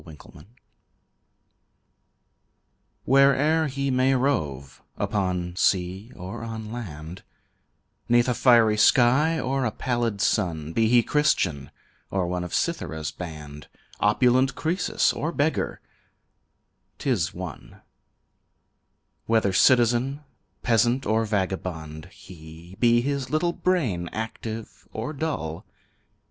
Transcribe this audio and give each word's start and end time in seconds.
The 0.03 0.09
Lid 0.31 0.47
Where'er 3.05 3.67
he 3.67 3.91
may 3.91 4.15
rove, 4.15 4.81
upon 4.97 5.55
sea 5.55 6.11
or 6.15 6.43
on 6.43 6.71
land, 6.71 7.21
'Neath 8.09 8.27
a 8.27 8.33
fiery 8.33 8.77
sky 8.77 9.39
or 9.39 9.63
a 9.63 9.69
pallid 9.69 10.19
sun, 10.19 10.73
Be 10.73 10.87
he 10.87 11.03
Christian 11.03 11.69
or 12.09 12.25
one 12.25 12.43
of 12.43 12.51
Cythera's 12.51 13.11
band, 13.11 13.67
Opulent 13.99 14.55
Croesus 14.55 15.13
or 15.13 15.31
beggar 15.31 15.81
'tis 16.97 17.31
one, 17.31 17.83
Whether 19.27 19.53
citizen, 19.53 20.21
peasant 20.63 21.05
or 21.05 21.25
vagabond 21.25 22.05
he, 22.07 22.75
Be 22.79 23.01
his 23.01 23.29
little 23.29 23.53
brain 23.53 24.09
active 24.11 24.87
or 24.91 25.13
dull. 25.13 25.63